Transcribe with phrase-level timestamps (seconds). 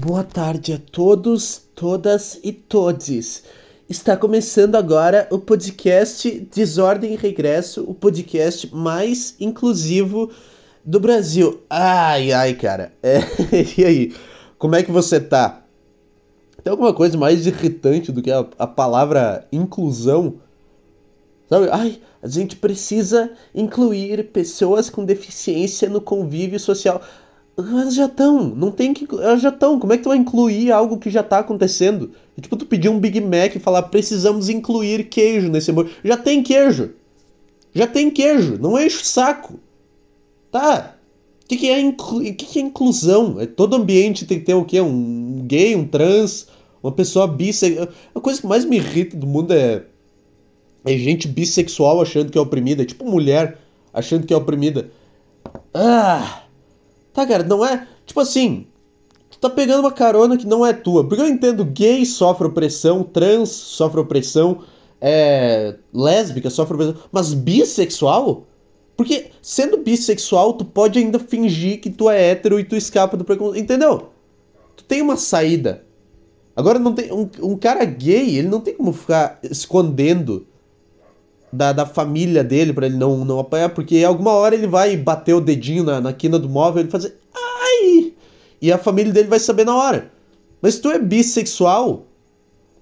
[0.00, 3.42] Boa tarde a todos, todas e todes.
[3.88, 10.30] Está começando agora o podcast Desordem e Regresso, o podcast mais inclusivo
[10.84, 11.62] do Brasil.
[11.68, 12.92] Ai, ai, cara.
[13.02, 13.18] É,
[13.76, 14.14] e aí,
[14.56, 15.64] como é que você tá?
[16.62, 20.36] Tem alguma coisa mais irritante do que a, a palavra inclusão?
[21.48, 21.70] Sabe?
[21.72, 27.02] Ai, a gente precisa incluir pessoas com deficiência no convívio social.
[27.58, 29.04] Elas já estão, não tem que.
[29.16, 29.80] Elas já estão.
[29.80, 32.12] Como é que tu vai incluir algo que já tá acontecendo?
[32.36, 35.92] É tipo tu pedir um Big Mac e falar, precisamos incluir queijo nesse hambúrguer.
[36.04, 36.90] Já tem queijo.
[37.74, 38.58] Já tem queijo.
[38.60, 39.58] Não enche o saco.
[40.52, 40.94] Tá.
[41.42, 42.20] O que, que, é inclu...
[42.20, 43.40] que, que é inclusão?
[43.40, 44.80] É, todo ambiente tem que ter o quê?
[44.80, 46.46] Um gay, um trans,
[46.80, 47.88] uma pessoa bissexual.
[48.14, 49.84] A coisa que mais me irrita do mundo é.
[50.84, 52.82] É gente bissexual achando que é oprimida.
[52.82, 53.58] É tipo mulher
[53.92, 54.92] achando que é oprimida.
[55.74, 56.44] Ah!
[57.18, 57.84] Tá, cara, não é.
[58.06, 58.68] Tipo assim.
[59.28, 61.02] Tu tá pegando uma carona que não é tua.
[61.02, 64.62] Porque eu entendo gay sofre opressão, trans sofre opressão,
[65.00, 65.74] é.
[65.92, 66.94] lésbica sofre opressão.
[67.10, 68.46] Mas bissexual?
[68.96, 73.24] Porque sendo bissexual, tu pode ainda fingir que tu é hétero e tu escapa do
[73.24, 73.64] preconceito.
[73.64, 74.10] Entendeu?
[74.76, 75.84] Tu tem uma saída.
[76.54, 77.12] Agora não tem.
[77.12, 80.46] Um, um cara gay, ele não tem como ficar escondendo
[81.52, 85.34] da, da família dele para ele não, não apanhar, porque alguma hora ele vai bater
[85.34, 88.12] o dedinho na, na quina do móvel e fazer ai!
[88.60, 90.10] E a família dele vai saber na hora.
[90.60, 92.06] Mas tu é bissexual,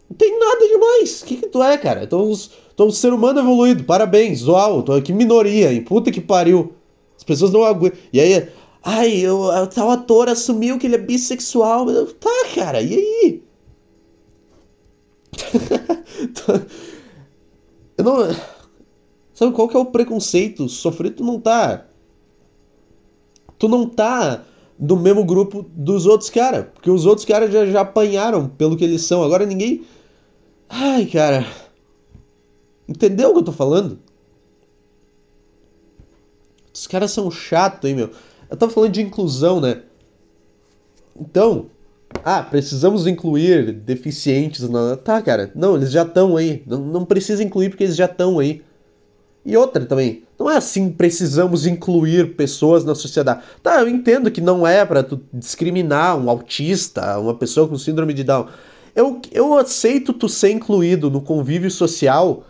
[0.08, 1.22] não tem nada demais.
[1.22, 2.04] O que, que tu é, cara?
[2.04, 2.32] Então,
[2.76, 5.82] tu é um ser humano evoluído, parabéns, uau, tô aqui minoria, hein?
[5.82, 6.74] Puta que pariu.
[7.16, 7.98] As pessoas não aguentam.
[8.12, 8.48] E aí,
[8.82, 11.86] ai, eu, tal ator assumiu que ele é bissexual.
[12.20, 13.42] Tá, cara, e aí?
[17.98, 18.55] eu não.
[19.36, 20.66] Sabe qual que é o preconceito?
[20.66, 21.84] Sofrer, tu não tá.
[23.58, 24.42] Tu não tá
[24.78, 26.64] do mesmo grupo dos outros caras.
[26.72, 29.22] Porque os outros caras já, já apanharam pelo que eles são.
[29.22, 29.84] Agora ninguém.
[30.70, 31.46] Ai, cara.
[32.88, 33.98] Entendeu o que eu tô falando?
[36.72, 38.10] Os caras são chatos, hein, meu?
[38.48, 39.82] Eu tava falando de inclusão, né?
[41.14, 41.66] Então.
[42.24, 44.96] Ah, precisamos incluir deficientes na.
[44.96, 45.52] Tá, cara.
[45.54, 46.62] Não, eles já estão aí.
[46.66, 48.64] Não, não precisa incluir porque eles já estão aí.
[49.46, 53.42] E outra também, não é assim precisamos incluir pessoas na sociedade.
[53.62, 58.12] Tá, eu entendo que não é para tu discriminar um autista, uma pessoa com síndrome
[58.12, 58.48] de Down.
[58.92, 62.44] Eu, eu aceito tu ser incluído no convívio social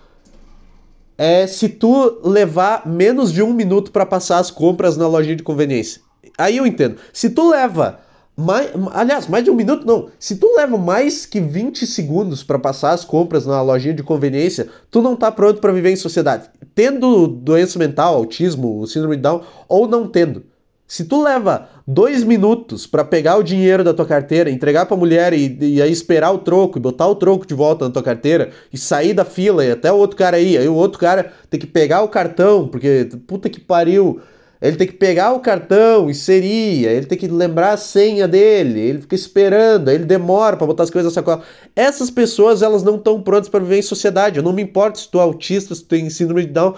[1.18, 5.42] é se tu levar menos de um minuto para passar as compras na lojinha de
[5.42, 6.00] conveniência.
[6.38, 6.96] Aí eu entendo.
[7.12, 8.00] Se tu leva
[8.36, 10.10] mais, aliás, mais de um minuto não.
[10.18, 14.68] Se tu leva mais que 20 segundos para passar as compras na lojinha de conveniência,
[14.90, 16.50] tu não tá pronto para viver em sociedade.
[16.74, 20.44] Tendo doença mental, autismo, síndrome de Down, ou não tendo.
[20.86, 25.32] Se tu leva dois minutos para pegar o dinheiro da tua carteira, entregar pra mulher
[25.32, 28.50] e, e, aí esperar o troco, e botar o troco de volta na tua carteira,
[28.72, 31.58] e sair da fila e até o outro cara aí, aí o outro cara tem
[31.58, 34.20] que pegar o cartão, porque puta que pariu,
[34.60, 39.00] ele tem que pegar o cartão, inserir, ele tem que lembrar a senha dele, ele
[39.02, 41.42] fica esperando, ele demora para botar as coisas na sacola.
[41.74, 44.38] Essas pessoas, elas não estão prontas para viver em sociedade.
[44.38, 46.74] Eu não me importo se tu é autista, se tu tem síndrome de Down.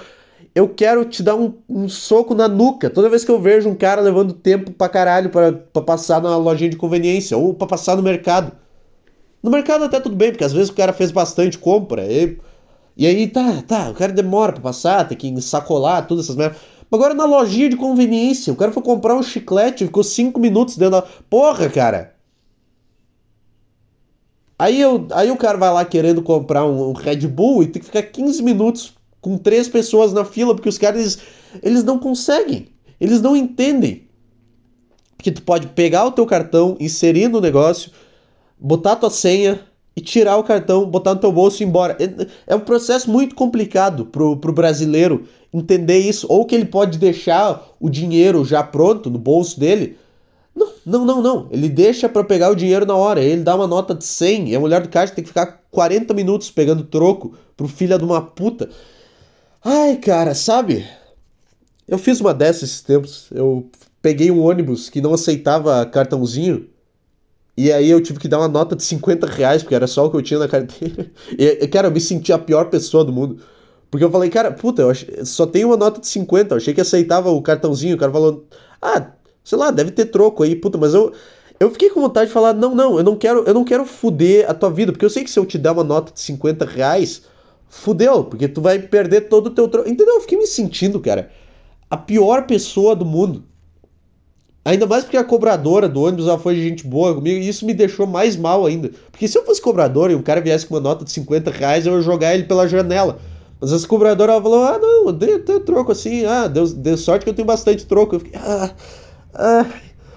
[0.55, 3.75] Eu quero te dar um, um soco na nuca toda vez que eu vejo um
[3.75, 7.97] cara levando tempo pra caralho pra, pra passar na lojinha de conveniência ou pra passar
[7.97, 8.53] no mercado.
[9.41, 12.05] No mercado até tudo bem, porque às vezes o cara fez bastante compra.
[12.07, 12.39] E,
[12.97, 16.59] e aí tá, tá, o cara demora pra passar, tem que sacolar, todas essas merdas.
[16.91, 20.93] Agora na lojinha de conveniência, o cara foi comprar um chiclete, ficou 5 minutos dentro
[20.93, 21.03] da.
[21.03, 22.15] Porra, cara!
[24.59, 27.87] Aí, eu, aí o cara vai lá querendo comprar um, Red Bull e tem que
[27.87, 31.19] ficar 15 minutos com três pessoas na fila, porque os caras eles,
[31.63, 32.69] eles não conseguem.
[33.01, 34.09] Eles não entendem.
[35.19, 37.93] Que tu pode pegar o teu cartão, inserir no negócio,
[38.59, 39.61] botar tua senha,
[39.99, 41.97] e tirar o cartão, botar no teu bolso e ir embora.
[41.99, 46.27] É, é um processo muito complicado pro, pro brasileiro entender isso.
[46.29, 49.97] Ou que ele pode deixar o dinheiro já pronto no bolso dele.
[50.55, 51.49] Não, não, não, não.
[51.51, 53.21] Ele deixa para pegar o dinheiro na hora.
[53.21, 56.13] Ele dá uma nota de 100 e a mulher do caixa tem que ficar 40
[56.15, 58.69] minutos pegando troco pro filho de uma puta.
[59.65, 60.87] Ai, cara, sabe?
[61.87, 63.29] Eu fiz uma dessas esses tempos.
[63.33, 63.71] Eu
[64.03, 66.69] peguei um ônibus que não aceitava cartãozinho
[67.59, 70.11] e aí eu tive que dar uma nota de 50 reais, porque era só o
[70.13, 71.11] que eu tinha na carteira.
[71.37, 73.43] E, cara, eu me senti a pior pessoa do mundo.
[73.91, 75.05] Porque eu falei, cara, puta, eu ach...
[75.25, 76.55] só tem uma nota de 50.
[76.55, 77.97] Eu achei que aceitava o cartãozinho.
[77.97, 78.47] O cara falou,
[78.83, 79.13] ah,
[79.43, 81.13] sei lá, deve ter troco aí, puta, mas eu.
[81.61, 84.49] Eu fiquei com vontade de falar, não, não, eu não quero, eu não quero fuder
[84.49, 86.65] a tua vida, porque eu sei que se eu te der uma nota de 50
[86.65, 87.23] reais,
[87.69, 89.89] fudeu, porque tu vai perder todo o teu troco.
[89.89, 90.15] Entendeu?
[90.15, 91.31] Eu fiquei me sentindo, cara,
[91.91, 93.43] a pior pessoa do mundo.
[94.65, 97.73] Ainda mais porque a cobradora do ônibus ela foi gente boa comigo e isso me
[97.73, 98.91] deixou mais mal ainda.
[99.11, 101.87] Porque se eu fosse cobrador e um cara viesse com uma nota de 50 reais,
[101.87, 103.19] eu ia jogar ele pela janela.
[103.61, 107.25] Mas essa cobradora ela falou: ah, não, dei, dei troco assim, ah, deu, deu sorte
[107.25, 108.17] que eu tenho bastante troco.
[108.17, 108.75] Eu fiquei, ah,
[109.35, 109.67] ah,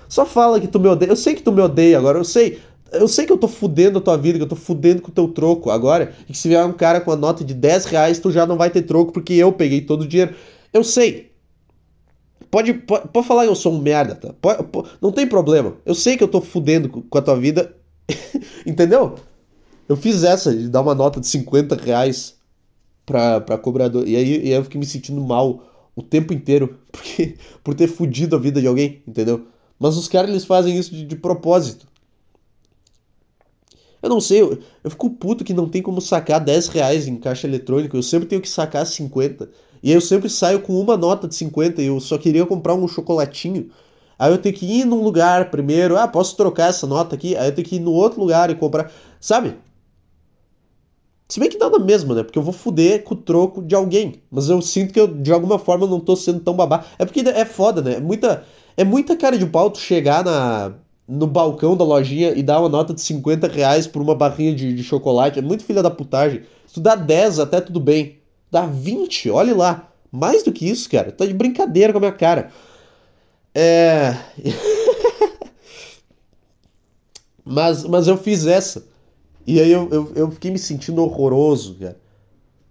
[0.07, 1.09] só fala que tu me odeia.
[1.09, 2.59] Eu sei que tu me odeia agora, eu sei.
[2.91, 5.13] Eu sei que eu tô fudendo a tua vida, que eu tô fudendo com o
[5.13, 6.13] teu troco agora.
[6.27, 8.57] E que se vier um cara com a nota de 10 reais, tu já não
[8.57, 10.35] vai ter troco porque eu peguei todo o dinheiro.
[10.73, 11.31] Eu sei.
[12.51, 14.33] Pode, pode, pode falar que eu sou um merda, tá?
[14.41, 15.77] Pode, pode, não tem problema.
[15.85, 17.73] Eu sei que eu tô fudendo com a tua vida.
[18.67, 19.15] Entendeu?
[19.87, 22.40] Eu fiz essa de dar uma nota de 50 reais
[23.05, 24.07] pra, pra cobrador.
[24.07, 25.63] E aí, e aí eu fiquei me sentindo mal
[25.95, 29.47] o tempo inteiro porque, por ter fudido a vida de alguém, entendeu?
[29.79, 31.87] Mas os caras eles fazem isso de, de propósito.
[34.01, 37.17] Eu não sei, eu, eu fico puto que não tem como sacar 10 reais em
[37.17, 37.95] caixa eletrônica.
[37.95, 39.49] Eu sempre tenho que sacar 50.
[39.83, 42.73] E aí eu sempre saio com uma nota de 50 e eu só queria comprar
[42.73, 43.69] um chocolatinho.
[44.17, 47.35] Aí eu tenho que ir num lugar primeiro, ah, posso trocar essa nota aqui?
[47.35, 48.91] Aí eu tenho que ir no outro lugar e comprar.
[49.19, 49.55] Sabe?
[51.31, 52.23] Se bem que dá na mesma, né?
[52.23, 54.21] Porque eu vou fuder com o troco de alguém.
[54.29, 56.83] Mas eu sinto que eu, de alguma forma, não tô sendo tão babá.
[56.99, 57.93] É porque é foda, né?
[57.93, 58.43] É muita,
[58.75, 60.73] é muita cara de pau tu chegar na,
[61.07, 64.73] no balcão da lojinha e dar uma nota de 50 reais por uma barrinha de,
[64.73, 65.39] de chocolate.
[65.39, 66.41] É muito filha da putagem.
[66.67, 68.17] Se tu dá 10, até tudo bem.
[68.51, 69.89] Dá 20, olhe lá.
[70.11, 71.13] Mais do que isso, cara.
[71.13, 72.51] Tá de brincadeira com a minha cara.
[73.55, 74.17] É.
[77.45, 78.90] mas, mas eu fiz essa.
[79.45, 81.97] E aí eu, eu, eu fiquei me sentindo horroroso, cara.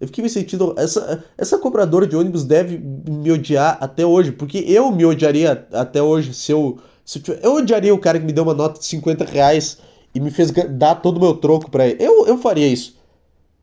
[0.00, 0.74] Eu fiquei me sentindo.
[0.78, 4.32] Essa, essa cobradora de ônibus deve me odiar até hoje.
[4.32, 6.78] Porque eu me odiaria até hoje se eu.
[7.04, 9.78] Se eu, eu odiaria o cara que me deu uma nota de 50 reais
[10.14, 12.02] e me fez dar todo o meu troco pra ele.
[12.02, 13.00] Eu, eu faria isso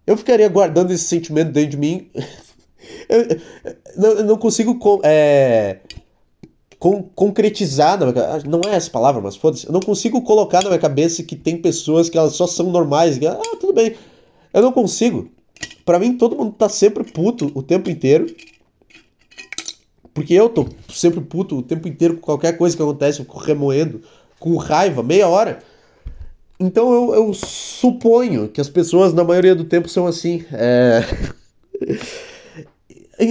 [0.07, 2.09] eu ficaria guardando esse sentimento dentro de mim.
[3.09, 3.27] eu,
[3.97, 5.79] eu, eu, não consigo é,
[6.79, 9.65] con concretizar, minha, não é essa palavra, mas foda-se.
[9.65, 13.17] Eu não consigo colocar na minha cabeça que tem pessoas que elas só são normais.
[13.17, 13.95] Que, ah, tudo bem.
[14.53, 15.29] Eu não consigo.
[15.85, 18.27] Para mim, todo mundo tá sempre puto o tempo inteiro.
[20.13, 24.01] Porque eu tô sempre puto o tempo inteiro com qualquer coisa que acontece, eu remoendo,
[24.39, 25.59] com raiva, meia hora.
[26.59, 30.43] Então eu, eu, suponho que as pessoas, na maioria do tempo, são assim.
[30.51, 31.01] É...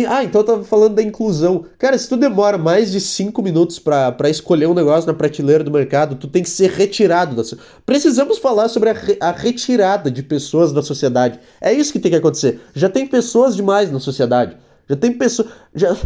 [0.09, 1.65] ah, então eu tava falando da inclusão.
[1.79, 5.71] Cara, se tu demora mais de 5 minutos para escolher um negócio na prateleira do
[5.71, 7.43] mercado, tu tem que ser retirado da
[7.85, 11.39] Precisamos falar sobre a, re a retirada de pessoas da sociedade.
[11.61, 12.61] É isso que tem que acontecer.
[12.75, 14.57] Já tem pessoas demais na sociedade.
[14.89, 15.49] Já tem pessoas.
[15.75, 15.97] Já...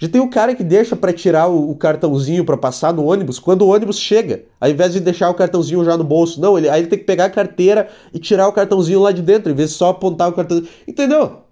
[0.00, 3.38] Já tem o cara que deixa para tirar o, o cartãozinho para passar no ônibus
[3.38, 6.40] quando o ônibus chega, ao invés de deixar o cartãozinho já no bolso.
[6.40, 9.20] Não, ele, aí ele tem que pegar a carteira e tirar o cartãozinho lá de
[9.20, 10.70] dentro, em vez de só apontar o cartãozinho.
[10.88, 11.49] Entendeu?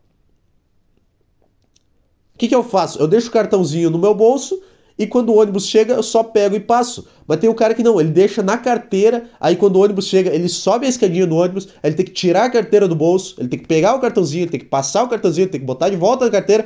[2.38, 3.00] O que, que eu faço?
[3.00, 4.62] Eu deixo o cartãozinho no meu bolso
[4.96, 7.05] e quando o ônibus chega eu só pego e passo.
[7.26, 10.32] Mas tem o cara que não, ele deixa na carteira, aí quando o ônibus chega,
[10.32, 13.49] ele sobe a escadinha do ônibus, ele tem que tirar a carteira do bolso, ele
[13.49, 15.90] tem que pegar o cartãozinho, ele tem que passar o cartãozinho, ele tem que botar
[15.90, 16.64] de volta na carteira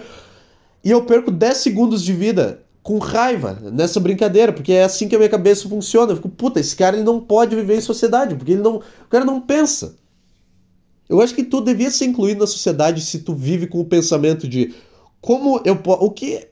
[0.84, 5.14] e eu perco 10 segundos de vida com raiva nessa brincadeira, porque é assim que
[5.14, 6.12] a minha cabeça funciona.
[6.12, 9.08] Eu fico, puta, esse cara ele não pode viver em sociedade, porque ele não, o
[9.08, 9.96] cara não pensa.
[11.08, 14.48] Eu acho que tu devia ser incluído na sociedade se tu vive com o pensamento
[14.48, 14.74] de
[15.22, 16.48] como eu o que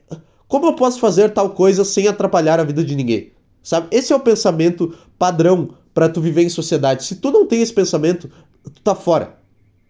[0.47, 3.31] como eu posso fazer tal coisa sem atrapalhar a vida de ninguém.
[3.61, 3.87] Sabe?
[3.91, 7.03] Esse é o pensamento padrão para tu viver em sociedade.
[7.03, 8.29] Se tu não tem esse pensamento,
[8.63, 9.37] tu tá fora.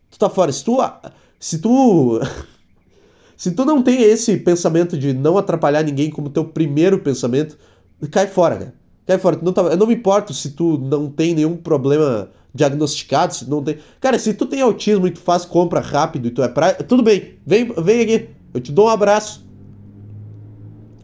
[0.10, 0.52] Tu tá fora.
[0.52, 0.78] Se tu
[1.40, 2.20] se tu
[3.38, 7.58] Se tu não tem esse pensamento de não atrapalhar ninguém como teu primeiro pensamento,
[8.12, 8.74] cai fora, cara.
[9.08, 9.40] Cai fora.
[9.42, 13.64] Não tá, eu não me importo se tu não tem nenhum problema diagnosticado, se não
[13.64, 13.78] tem.
[14.00, 16.74] Cara, se tu tem autismo e tu faz compra rápido e tu é pra.
[16.74, 18.30] Tudo bem, vem, vem aqui.
[18.54, 19.46] Eu te dou um abraço.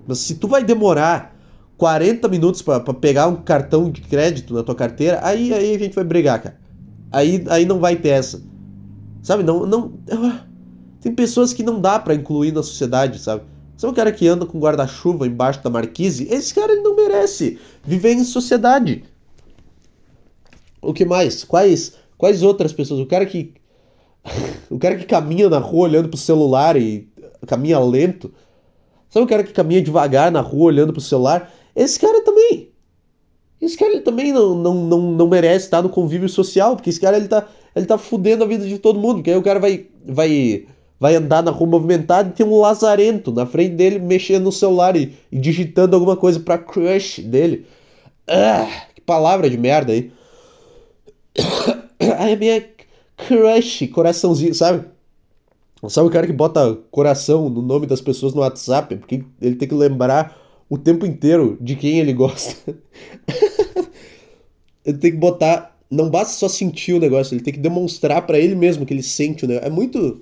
[0.07, 1.35] Mas se tu vai demorar
[1.77, 5.93] 40 minutos para pegar um cartão de crédito na tua carteira, aí, aí a gente
[5.93, 6.59] vai brigar, cara.
[7.11, 8.41] Aí, aí não vai ter essa.
[9.21, 9.43] Sabe?
[9.43, 9.65] Não.
[9.65, 9.93] não
[11.01, 13.43] tem pessoas que não dá para incluir na sociedade, sabe?
[13.77, 16.27] Sabe o cara que anda com guarda-chuva embaixo da marquise?
[16.31, 19.03] Esse cara não merece viver em sociedade.
[20.81, 21.43] O que mais?
[21.43, 22.99] Quais quais outras pessoas?
[22.99, 23.53] O cara que
[24.69, 27.07] o cara que caminha na rua olhando pro celular e
[27.47, 28.33] caminha lento.
[29.09, 31.51] Sabe o cara que caminha devagar na rua olhando pro celular?
[31.75, 32.69] Esse cara também.
[33.59, 36.99] Esse cara ele também não, não, não, não merece estar no convívio social, porque esse
[36.99, 39.59] cara ele tá, ele tá fudendo a vida de todo mundo, porque aí o cara
[39.59, 40.67] vai, vai
[40.99, 44.95] vai andar na rua movimentada e tem um lazarento na frente dele mexendo no celular
[44.95, 47.65] e, e digitando alguma coisa pra crush dele.
[48.27, 50.11] Ah, que palavra de merda aí.
[52.17, 52.63] Ai, minha
[53.15, 54.85] crush, coraçãozinho, sabe?
[55.87, 58.95] Sabe o cara que bota coração no nome das pessoas no WhatsApp?
[58.95, 60.35] Porque ele tem que lembrar
[60.69, 62.75] o tempo inteiro de quem ele gosta.
[64.83, 65.77] ele tem que botar.
[65.89, 69.03] Não basta só sentir o negócio, ele tem que demonstrar para ele mesmo que ele
[69.03, 69.67] sente o negócio.
[69.67, 70.21] É muito.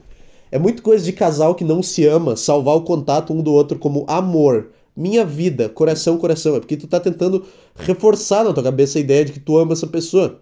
[0.52, 3.80] É muito coisa de casal que não se ama, salvar o contato um do outro
[3.80, 4.72] como amor.
[4.96, 6.56] Minha vida, coração, coração.
[6.56, 7.46] É porque tu tá tentando
[7.76, 10.42] reforçar na tua cabeça a ideia de que tu ama essa pessoa.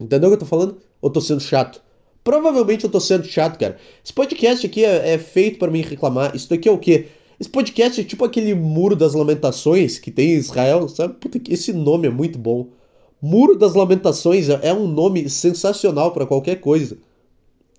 [0.00, 0.78] Entendeu o que eu tô falando?
[1.00, 1.80] Ou tô sendo chato?
[2.24, 3.76] Provavelmente eu tô sendo chato, cara.
[4.04, 6.34] Esse podcast aqui é, é feito para mim reclamar.
[6.36, 7.06] Isso daqui é o quê?
[7.40, 11.14] Esse podcast é tipo aquele Muro das Lamentações que tem em Israel, sabe?
[11.14, 12.68] Puta, esse nome é muito bom.
[13.20, 16.96] Muro das Lamentações é, é um nome sensacional para qualquer coisa.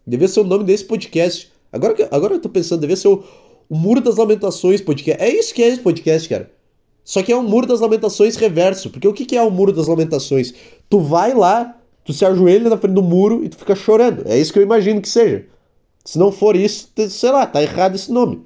[0.06, 1.50] Devia ser o nome desse podcast.
[1.72, 3.24] Agora, agora eu tô pensando, devia ser o,
[3.70, 5.24] o Muro das Lamentações podcast.
[5.24, 6.52] É isso que é esse podcast, cara.
[7.06, 8.90] Só que é um Muro das Lamentações reverso.
[8.90, 10.54] Porque o que, que é o Muro das Lamentações?
[10.90, 14.24] Tu vai lá, tu se ajoelha na frente do muro e tu fica chorando.
[14.28, 15.46] É isso que eu imagino que seja.
[16.06, 18.46] Se não for isso, sei lá, tá errado esse nome.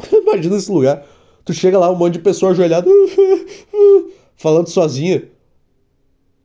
[0.12, 1.04] Imagina esse lugar.
[1.44, 2.88] Tu chega lá, um monte de pessoa ajoelhada,
[4.36, 5.28] falando sozinha.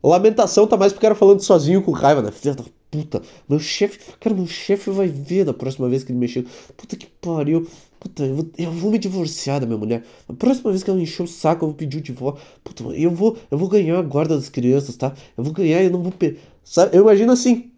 [0.04, 2.32] Lamentação tá mais pro cara falando sozinho com raiva, né?
[2.32, 3.22] Filha da puta.
[3.48, 6.46] Meu chefe, cara, meu chefe vai ver da próxima vez que ele mexer.
[6.76, 7.68] Puta que pariu.
[8.04, 10.04] Puta, eu vou, eu vou me divorciar da minha mulher.
[10.28, 12.46] A próxima vez que ela encher o saco, eu vou pedir o divórcio.
[12.62, 15.14] Puta, eu vou, eu vou ganhar a guarda das crianças, tá?
[15.38, 16.42] Eu vou ganhar e eu não vou perder.
[16.66, 16.98] Sabe?
[16.98, 17.72] Eu imagino assim.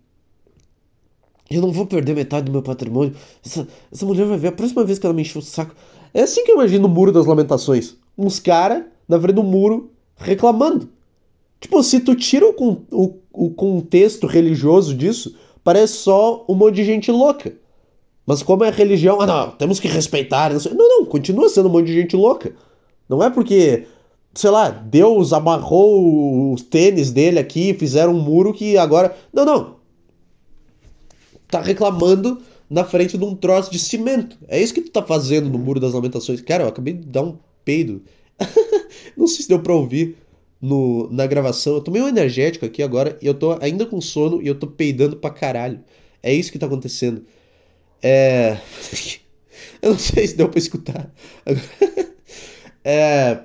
[1.47, 3.13] Eu não vou perder metade do meu patrimônio.
[3.45, 5.75] Essa, essa mulher vai ver a próxima vez que ela me encher o saco.
[6.11, 7.95] É assim que eu imagino o Muro das Lamentações.
[8.17, 10.89] Uns caras na frente do muro reclamando.
[11.61, 16.83] Tipo, se tu tira o, o, o contexto religioso disso, parece só um monte de
[16.83, 17.53] gente louca.
[18.25, 20.51] Mas como é religião, ah não, temos que respeitar.
[20.51, 22.53] Não, não, continua sendo um monte de gente louca.
[23.07, 23.85] Não é porque,
[24.33, 29.15] sei lá, Deus amarrou os tênis dele aqui, fizeram um muro que agora.
[29.31, 29.75] Não, não.
[31.47, 34.37] Tá reclamando na frente de um troço de cimento.
[34.47, 36.41] É isso que tu tá fazendo no Muro das Lamentações.
[36.41, 38.01] Cara, eu acabei de dar um peido.
[39.15, 40.17] não sei se deu pra ouvir
[40.59, 41.75] no, na gravação.
[41.75, 44.67] Eu tomei um energético aqui agora e eu tô ainda com sono e eu tô
[44.67, 45.79] peidando pra caralho.
[46.23, 47.23] É isso que tá acontecendo.
[48.07, 48.59] É.
[49.81, 51.11] eu não sei se deu pra escutar.
[52.85, 53.39] é.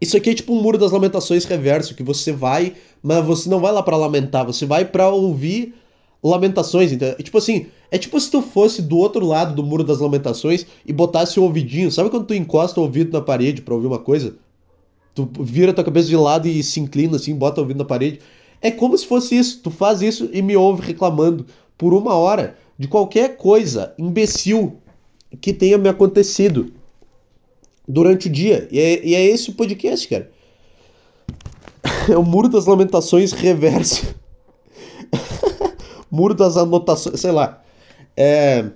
[0.00, 3.58] Isso aqui é tipo um muro das lamentações reverso, que você vai, mas você não
[3.58, 5.74] vai lá para lamentar, você vai para ouvir
[6.22, 9.98] lamentações, então, tipo assim, é tipo se tu fosse do outro lado do muro das
[9.98, 13.86] lamentações e botasse o ouvidinho, sabe quando tu encosta o ouvido na parede para ouvir
[13.86, 14.36] uma coisa?
[15.14, 18.20] Tu vira tua cabeça de lado e se inclina assim, bota o ouvido na parede.
[18.60, 21.46] É como se fosse isso, tu faz isso e me ouve reclamando
[21.76, 24.78] por uma hora de qualquer coisa imbecil
[25.40, 26.72] que tenha me acontecido
[27.86, 28.68] durante o dia.
[28.70, 30.30] E é, e é esse o podcast, cara.
[32.10, 34.14] É o Muro das Lamentações reverso.
[36.10, 37.62] Muro das Anotações, sei lá.
[38.16, 38.70] É...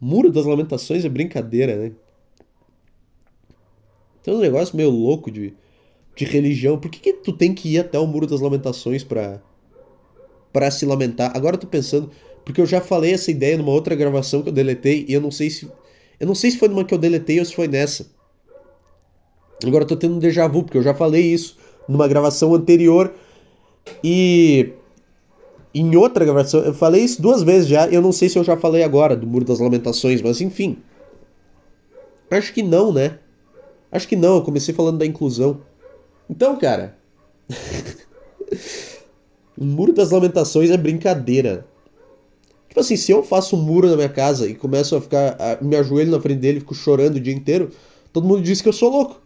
[0.00, 1.92] Muro das Lamentações é brincadeira, né?
[4.22, 5.54] Tem um negócio meio louco de,
[6.16, 6.78] de religião.
[6.78, 9.40] Por que, que tu tem que ir até o Muro das Lamentações pra,
[10.52, 11.36] pra se lamentar?
[11.36, 12.10] Agora eu tô pensando,
[12.44, 15.30] porque eu já falei essa ideia numa outra gravação que eu deletei e eu não
[15.30, 15.70] sei se.
[16.20, 18.06] Eu não sei se foi numa que eu deletei ou se foi nessa.
[19.64, 21.56] Agora eu tô tendo um déjà vu, porque eu já falei isso
[21.88, 23.12] numa gravação anterior
[24.02, 24.72] e.
[25.76, 28.56] Em outra gravação, eu falei isso duas vezes já, eu não sei se eu já
[28.56, 30.78] falei agora do Muro das Lamentações, mas enfim.
[32.30, 33.18] Acho que não, né?
[33.90, 35.62] Acho que não, eu comecei falando da inclusão.
[36.30, 36.96] Então, cara.
[39.58, 41.66] o Muro das Lamentações é brincadeira.
[42.74, 45.36] Tipo assim, se eu faço um muro na minha casa e começo a ficar.
[45.38, 47.70] A, me ajoelho na frente dele e fico chorando o dia inteiro,
[48.12, 49.22] todo mundo diz que eu sou louco.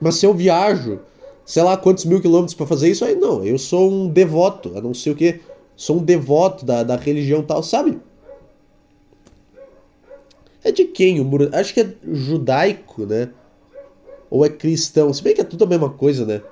[0.00, 0.98] Mas se eu viajo,
[1.46, 4.80] sei lá quantos mil quilômetros para fazer isso, aí não, eu sou um devoto, a
[4.80, 5.40] não sei o que.
[5.76, 8.00] Sou um devoto da, da religião tal, sabe?
[10.64, 11.48] É de quem o muro?
[11.52, 13.30] Acho que é judaico, né?
[14.28, 15.14] Ou é cristão?
[15.14, 16.42] Se bem que é tudo a mesma coisa, né?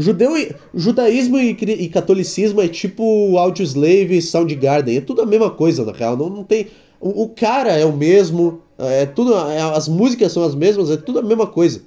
[0.00, 4.96] Judeu e, judaísmo e, e, catolicismo é tipo Audioslave e Soundgarden.
[4.96, 6.16] É tudo a mesma coisa, na real.
[6.16, 6.68] Não, não tem.
[7.00, 8.62] O, o cara é o mesmo.
[8.78, 9.34] É tudo.
[9.34, 11.82] É, as músicas são as mesmas, é tudo a mesma coisa.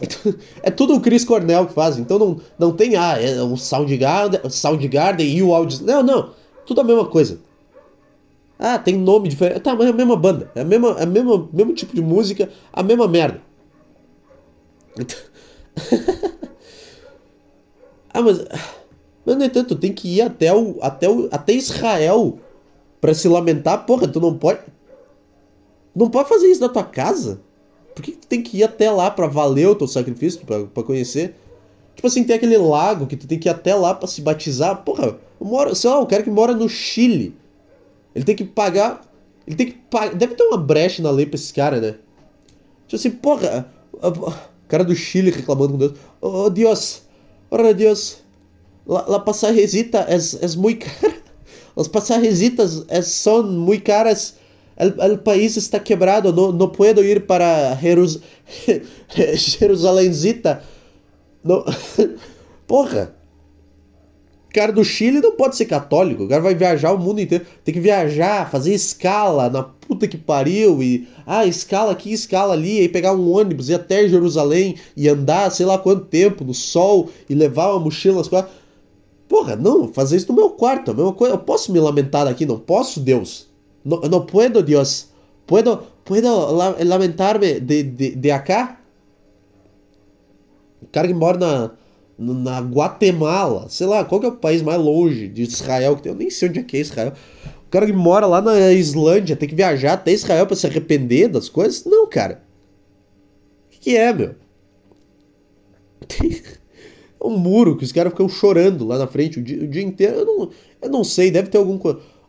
[0.62, 1.98] É tudo o Chris Cornell que faz.
[1.98, 2.96] Então não, não tem.
[2.96, 5.92] Ah, é o Soundgarden, Soundgarden e o Audioslave.
[5.92, 6.30] Não, não.
[6.64, 7.38] Tudo a mesma coisa.
[8.58, 9.60] Ah, tem nome diferente.
[9.60, 10.50] Tá, mas é a mesma banda.
[10.54, 13.42] É a mesma, é mesmo tipo de música, a mesma merda.
[14.98, 15.18] Então...
[18.12, 18.44] ah, mas.
[19.24, 22.38] Mas, no entanto, tem que ir até, o, até, o, até Israel
[23.00, 23.84] para se lamentar.
[23.86, 24.60] Porra, tu não pode.
[25.94, 27.40] Não pode fazer isso na tua casa?
[27.94, 31.34] Por que, tu tem que ir até lá para valer o teu sacrifício, para conhecer?
[31.94, 34.82] Tipo assim, tem aquele lago que tu tem que ir até lá para se batizar.
[34.84, 37.36] Porra, eu moro, sei lá, o cara que mora no Chile.
[38.14, 39.02] Ele tem que pagar
[39.46, 40.14] Ele tem que pagar.
[40.14, 41.96] Deve ter uma brecha na lei pra esses caras, né?
[42.86, 43.70] Tipo assim, porra.
[44.70, 45.92] Cara do Chile reclamando com Deus.
[46.20, 47.02] Oh, Deus.
[47.50, 48.18] Ora, Deus.
[48.86, 51.14] La, la passajesita é, é muito cara.
[51.76, 54.36] As passagesitas é, são muito caras.
[55.12, 56.32] O país está quebrado.
[56.32, 58.20] Não, não puedo ir para Jerus,
[59.34, 60.62] Jerusalémzita.
[61.42, 61.64] Não.
[62.66, 63.19] Porra
[64.52, 66.24] cara do Chile não pode ser católico.
[66.24, 67.46] O cara vai viajar o mundo inteiro.
[67.64, 70.82] Tem que viajar, fazer escala na puta que pariu.
[70.82, 72.80] E, ah, escala aqui, escala ali.
[72.80, 77.08] Aí pegar um ônibus, ir até Jerusalém e andar sei lá quanto tempo no sol
[77.28, 78.52] e levar uma mochila nas costas.
[79.28, 80.90] Porra, não, fazer isso no meu quarto.
[80.90, 81.34] A mesma coisa.
[81.34, 82.44] Eu posso me lamentar aqui?
[82.44, 83.48] Não posso, Deus.
[83.84, 85.08] Não, não puedo, Deus.
[85.46, 86.28] Puedo, puedo
[86.84, 88.80] lamentar-me de, de, de acá?
[90.82, 91.70] O cara que mora na
[92.20, 96.12] na Guatemala, sei lá, qual que é o país mais longe de Israel que tem?
[96.12, 97.14] Eu nem sei onde é que é Israel.
[97.66, 101.28] O cara que mora lá na Islândia tem que viajar até Israel para se arrepender
[101.28, 101.84] das coisas?
[101.86, 102.42] Não, cara.
[103.66, 104.34] O que, que é, meu?
[106.06, 106.42] Tem
[107.22, 110.16] um muro que os caras ficam chorando lá na frente o dia, o dia inteiro.
[110.16, 110.50] Eu não,
[110.82, 111.78] eu não sei, deve ter algum,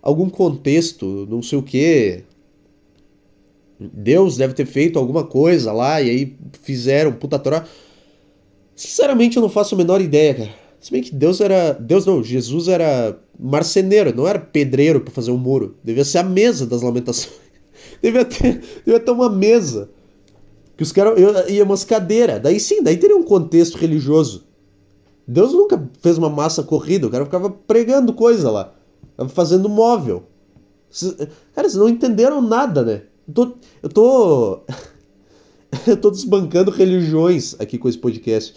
[0.01, 2.23] algum contexto, não sei o que.
[3.77, 7.67] Deus deve ter feito alguma coisa lá e aí fizeram puta troca.
[8.75, 10.49] Sinceramente, eu não faço a menor ideia, cara.
[10.79, 11.73] Se bem que Deus era.
[11.73, 15.75] Deus não, Jesus era marceneiro, não era pedreiro para fazer um muro.
[15.83, 17.39] Devia ser a mesa das lamentações.
[18.01, 19.89] Devia ter, devia ter uma mesa.
[20.75, 21.19] Que os caras.
[21.49, 22.41] Ia umas cadeiras.
[22.41, 24.47] Daí sim, daí teria um contexto religioso.
[25.27, 28.73] Deus nunca fez uma massa corrida, o cara ficava pregando coisa lá.
[29.29, 30.23] Fazendo móvel.
[31.53, 33.03] Cara, vocês não entenderam nada, né?
[33.27, 33.53] Eu tô.
[33.83, 34.59] Eu tô...
[35.87, 38.55] eu tô desbancando religiões aqui com esse podcast.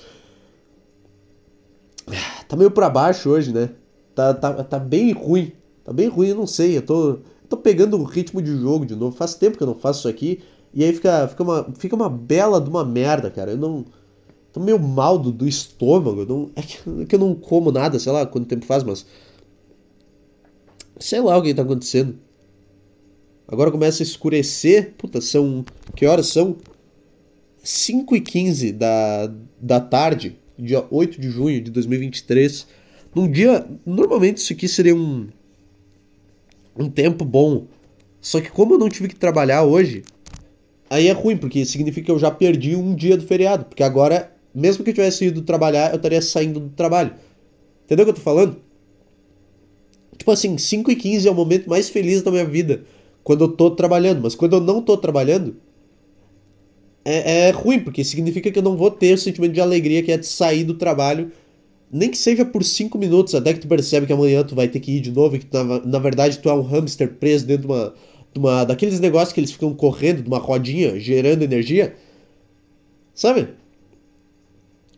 [2.49, 3.71] Tá meio pra baixo hoje, né?
[4.15, 5.53] Tá, tá, tá bem ruim.
[5.83, 6.77] Tá bem ruim, eu não sei.
[6.77, 9.17] Eu tô, eu tô pegando o ritmo de jogo de novo.
[9.17, 10.41] Faz tempo que eu não faço isso aqui.
[10.73, 13.53] E aí fica, fica, uma, fica uma bela de uma merda, cara.
[13.53, 13.85] Eu não.
[14.53, 16.25] Tô meio mal do, do estômago.
[16.25, 19.07] Não, é, que, é que eu não como nada, sei lá quanto tempo faz, mas.
[20.99, 22.17] Sei lá o que tá acontecendo.
[23.47, 24.95] Agora começa a escurecer.
[24.97, 25.65] Puta, são.
[25.97, 26.57] Que horas são?
[27.65, 32.67] 5 e 15 da, da tarde, dia 8 de junho de 2023.
[33.15, 33.67] Num dia.
[33.87, 35.29] Normalmente isso aqui seria um.
[36.79, 37.67] Um tempo bom.
[38.21, 40.03] Só que como eu não tive que trabalhar hoje,
[40.91, 43.65] aí é ruim, porque significa que eu já perdi um dia do feriado.
[43.65, 47.15] Porque agora, mesmo que eu tivesse ido trabalhar, eu estaria saindo do trabalho.
[47.85, 48.57] Entendeu o que eu tô falando?
[50.19, 52.85] Tipo assim, 5 e 15 é o momento mais feliz da minha vida.
[53.23, 54.21] Quando eu tô trabalhando.
[54.23, 55.57] Mas quando eu não tô trabalhando,
[57.05, 60.11] é, é ruim, porque significa que eu não vou ter o sentimento de alegria que
[60.11, 61.31] é de sair do trabalho,
[61.93, 64.81] nem que seja por 5 minutos, até que tu percebe que amanhã tu vai ter
[64.81, 67.69] que ir de novo e que na, na verdade tu é um hamster preso dentro
[67.69, 67.95] de uma,
[68.33, 71.95] de uma daqueles negócios que eles ficam correndo de uma rodinha, gerando energia.
[73.15, 73.49] Sabe?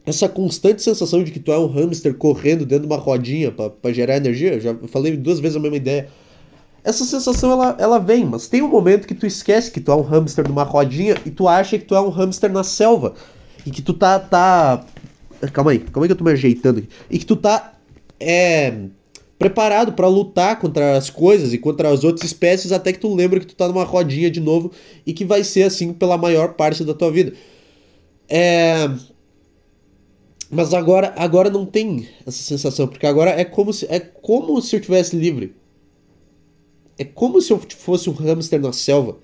[0.07, 3.93] Essa constante sensação de que tu é um hamster correndo dentro de uma rodinha para
[3.93, 6.09] gerar energia, eu já falei duas vezes a mesma ideia
[6.87, 9.97] essa sensação ela, ela vem, mas tem um momento que tu esquece que tu é
[9.97, 13.15] um hamster numa rodinha e tu acha que tu é um hamster na selva.
[13.67, 14.21] E que tu tá.
[14.21, 14.87] tá...
[15.53, 16.89] Calma aí, calma aí que eu tô me ajeitando aqui.
[17.11, 17.73] E que tu tá.
[18.21, 18.73] É,
[19.37, 23.41] preparado para lutar contra as coisas e contra as outras espécies até que tu lembra
[23.41, 24.71] que tu tá numa rodinha de novo
[25.05, 27.33] e que vai ser assim pela maior parte da tua vida.
[28.29, 28.89] É.
[30.49, 34.77] Mas agora, agora não tem essa sensação, porque agora é como se, é como se
[34.77, 35.53] eu tivesse livre.
[36.99, 39.19] É como se eu fosse um hamster na selva.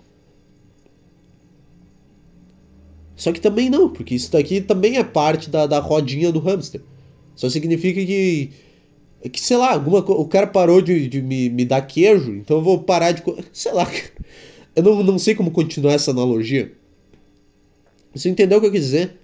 [3.16, 6.82] Só que também não, porque isso daqui também é parte da, da rodinha do hamster.
[7.34, 8.50] Só significa que.
[9.30, 12.62] Que, sei lá, alguma, o cara parou de, de me, me dar queijo, então eu
[12.62, 13.22] vou parar de.
[13.52, 13.88] Sei lá,
[14.74, 16.72] eu não, não sei como continuar essa analogia.
[18.12, 19.20] Você entendeu o que eu quis dizer?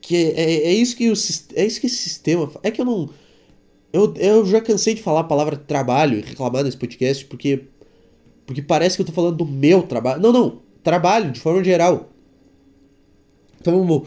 [0.00, 1.14] Que é, é, é isso que o,
[1.54, 2.50] é isso que esse sistema.
[2.64, 3.10] É que eu não.
[3.94, 7.66] Eu, eu já cansei de falar a palavra trabalho e reclamar nesse podcast porque,
[8.44, 10.20] porque parece que eu tô falando do meu trabalho.
[10.20, 10.62] Não, não.
[10.82, 12.10] Trabalho, de forma geral.
[13.60, 14.04] Então,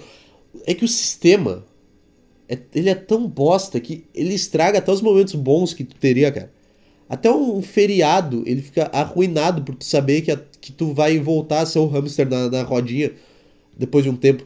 [0.65, 1.65] é que o sistema,
[2.49, 6.33] é, ele é tão bosta que ele estraga até os momentos bons que tu teria,
[6.33, 6.51] cara.
[7.07, 11.61] Até um feriado, ele fica arruinado por tu saber que, a, que tu vai voltar
[11.61, 13.13] a ser o hamster na, na rodinha
[13.77, 14.45] depois de um tempo.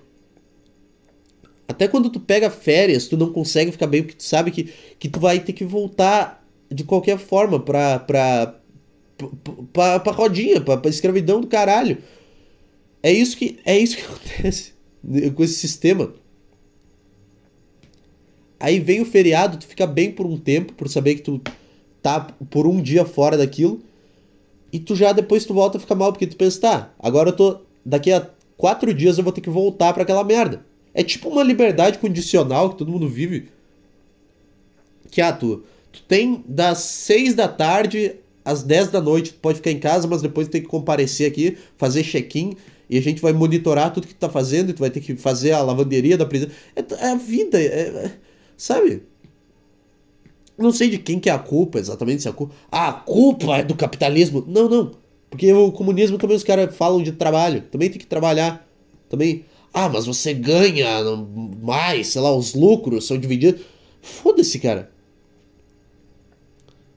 [1.72, 5.08] Até quando tu pega férias, tu não consegue ficar bem porque tu sabe que, que
[5.08, 8.60] tu vai ter que voltar de qualquer forma pra, pra,
[9.72, 11.98] pra, pra rodinha, pra, pra escravidão do caralho.
[13.02, 14.74] É isso que, é isso que acontece
[15.34, 16.14] com esse sistema.
[18.60, 21.42] Aí vem o feriado, tu fica bem por um tempo, por saber que tu
[22.02, 23.82] tá por um dia fora daquilo.
[24.74, 27.36] e tu já depois tu volta a ficar mal, porque tu pensa, tá, agora eu
[27.36, 27.62] tô.
[27.86, 30.66] Daqui a quatro dias eu vou ter que voltar para aquela merda.
[30.94, 33.50] É tipo uma liberdade condicional que todo mundo vive.
[35.10, 39.58] Que ah, tu, tu tem das seis da tarde às dez da noite, tu pode
[39.58, 42.56] ficar em casa, mas depois tem que comparecer aqui, fazer check-in,
[42.90, 45.16] e a gente vai monitorar tudo que tu tá fazendo, e tu vai ter que
[45.16, 46.50] fazer a lavanderia da prisão.
[46.76, 48.12] É, é a vida, é, é,
[48.58, 49.04] sabe?
[50.58, 52.54] Não sei de quem que é a culpa exatamente, se a culpa.
[52.72, 54.44] Ah, a culpa é do capitalismo.
[54.48, 54.92] Não, não.
[55.30, 57.62] Porque o comunismo também os caras falam de trabalho.
[57.72, 58.68] Também tem que trabalhar.
[59.10, 59.46] Também.
[59.74, 60.88] Ah, mas você ganha
[61.62, 63.62] mais, sei lá, os lucros são divididos.
[64.02, 64.92] Foda-se, cara.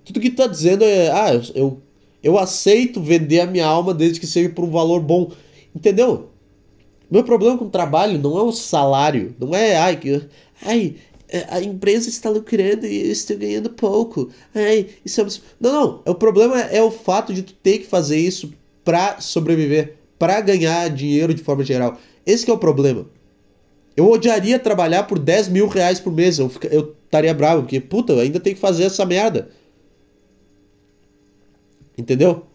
[0.04, 1.10] Tudo que tá dizendo é.
[1.10, 1.80] Ah, eu,
[2.22, 5.30] eu aceito vender a minha alma desde que seja por um valor bom.
[5.74, 6.30] Entendeu?
[7.10, 9.34] Meu problema com o trabalho não é o salário.
[9.38, 9.76] Não é.
[9.76, 10.22] Ai, que,
[10.62, 10.96] ai
[11.28, 14.30] é, a empresa está lucrando e eu estou ganhando pouco.
[14.54, 15.26] Ai, isso é...
[15.60, 16.02] Não, não.
[16.06, 18.52] O problema é o fato de tu ter que fazer isso
[18.84, 21.98] para sobreviver, para ganhar dinheiro de forma geral.
[22.26, 23.06] Esse é o problema.
[23.96, 26.38] Eu odiaria trabalhar por 10 mil reais por mês.
[26.38, 29.50] Eu, fica, eu estaria bravo, porque, puta, eu ainda tenho que fazer essa merda.
[31.96, 32.46] Entendeu?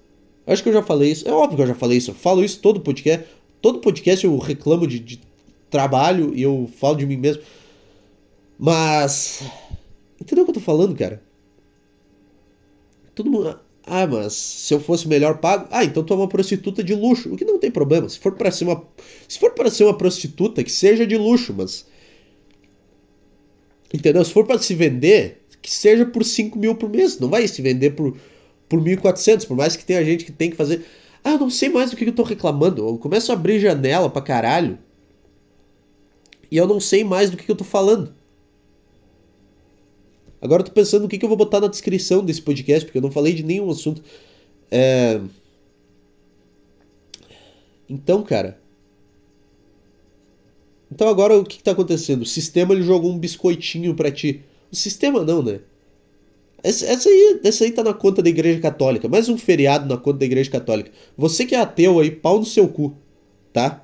[0.46, 1.28] Eu acho que eu já falei isso.
[1.28, 2.12] É óbvio que eu já falei isso.
[2.12, 3.26] Eu falo isso todo podcast.
[3.62, 5.22] Todo podcast eu reclamo de, de
[5.70, 7.44] trabalho e eu falo de mim mesmo.
[8.58, 9.44] Mas.
[10.20, 11.22] Entendeu o que eu tô falando, cara?
[13.16, 13.60] Todo mundo.
[13.90, 15.68] Ah, mas se eu fosse melhor pago.
[15.72, 17.34] Ah, então tu é uma prostituta de luxo.
[17.34, 18.08] O que não tem problema.
[18.08, 18.84] Se for para ser uma.
[19.28, 21.88] Se for para ser uma prostituta, que seja de luxo, mas.
[23.92, 24.24] Entendeu?
[24.24, 27.20] Se for para se vender, que seja por 5 mil por mês.
[27.20, 28.16] Não vai se vender por,
[28.68, 30.86] por 1.400, por mais que tenha gente que tem que fazer.
[31.24, 32.88] Ah, eu não sei mais do que eu tô reclamando.
[32.88, 34.78] Eu começo a abrir janela pra caralho.
[36.52, 38.14] E eu não sei mais do que eu tô falando.
[40.42, 42.98] Agora eu tô pensando o que, que eu vou botar na descrição desse podcast, porque
[42.98, 44.02] eu não falei de nenhum assunto.
[44.72, 45.20] É...
[47.90, 48.60] Então, cara.
[50.92, 52.22] Então agora o que, que tá acontecendo?
[52.22, 54.42] O sistema ele jogou um biscoitinho para ti.
[54.72, 55.60] O sistema não, né?
[56.64, 59.08] Essa, essa, aí, essa aí tá na conta da Igreja Católica.
[59.08, 60.92] Mais um feriado na conta da Igreja Católica.
[61.18, 62.96] Você que é ateu aí, pau no seu cu,
[63.54, 63.84] tá?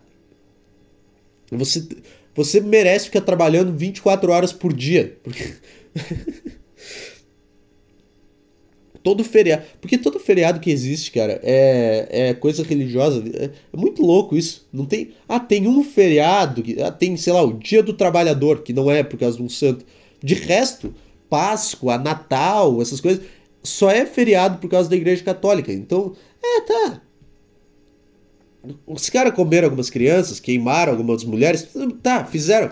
[1.52, 1.88] Você,
[2.34, 5.18] você merece ficar trabalhando 24 horas por dia.
[5.24, 5.54] Porque
[9.06, 9.64] todo feriado.
[9.80, 13.24] Porque todo feriado que existe, cara, é, é coisa religiosa.
[13.36, 14.68] É, é, muito louco isso.
[14.74, 15.12] Não tem.
[15.30, 16.64] Ah, tem um feriado.
[16.64, 19.44] Que, ah, tem, sei lá, o Dia do Trabalhador, que não é por causa de
[19.44, 19.86] um santo.
[20.24, 20.92] De resto,
[21.30, 23.24] Páscoa, Natal, essas coisas,
[23.62, 25.72] só é feriado por causa da Igreja Católica.
[25.72, 27.02] Então, é, tá.
[28.88, 31.68] Os caras comeram algumas crianças, queimaram algumas mulheres,
[32.02, 32.72] tá, fizeram.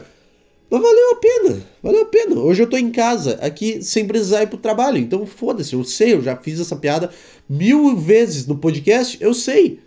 [0.74, 2.40] Mas valeu a pena, valeu a pena.
[2.40, 4.98] Hoje eu tô em casa, aqui, sem precisar ir pro trabalho.
[4.98, 7.12] Então foda-se, eu sei, eu já fiz essa piada
[7.48, 9.80] mil vezes no podcast, eu sei.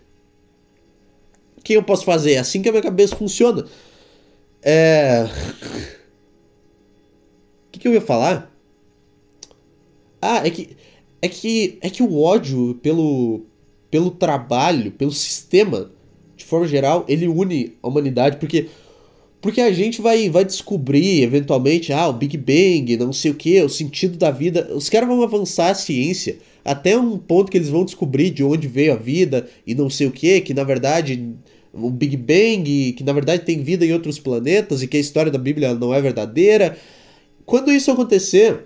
[1.57, 2.35] O que eu posso fazer?
[2.35, 3.65] É assim que a minha cabeça funciona.
[4.63, 5.27] É.
[7.67, 8.49] O que, que eu ia falar?
[10.21, 10.77] Ah, é que.
[11.21, 11.79] É que.
[11.81, 13.41] É que o ódio pelo.
[13.91, 15.91] pelo trabalho, pelo sistema,
[16.37, 18.69] de forma geral, ele une a humanidade, porque
[19.41, 23.61] porque a gente vai, vai descobrir, eventualmente, ah, o Big Bang, não sei o que,
[23.61, 24.69] o sentido da vida.
[24.73, 28.67] Os caras vão avançar a ciência até um ponto que eles vão descobrir de onde
[28.67, 31.33] veio a vida e não sei o que, que na verdade
[31.73, 35.31] o Big Bang, que na verdade tem vida em outros planetas e que a história
[35.31, 36.77] da Bíblia não é verdadeira.
[37.45, 38.65] Quando isso acontecer,